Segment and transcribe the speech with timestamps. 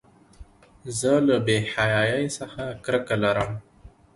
[0.99, 3.51] زه له بېحیایۍ څخه کرکه لرم.